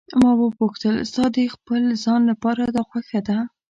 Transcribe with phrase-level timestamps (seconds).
[0.21, 3.37] ما وپوښتل: ستا د خپل ځان لپاره دا خوښه ده.